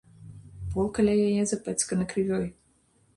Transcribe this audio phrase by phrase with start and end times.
[0.71, 2.47] Пол каля яе запэцканы крывёй.